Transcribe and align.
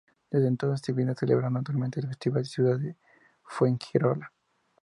Desde 0.31 0.47
entonces 0.47 0.81
se 0.83 0.93
viene 0.93 1.13
celebrando 1.13 1.59
anualmente 1.59 1.99
el 1.99 2.07
Festival 2.07 2.43
Ciudad 2.47 2.79
de 2.79 2.95
Fuengirola. 3.43 4.33